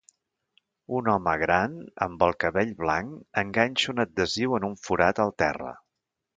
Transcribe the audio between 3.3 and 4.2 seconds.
enganxa un